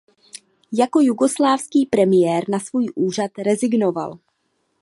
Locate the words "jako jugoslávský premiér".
0.73-2.49